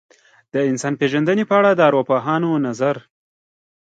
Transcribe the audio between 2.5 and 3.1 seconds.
نظر.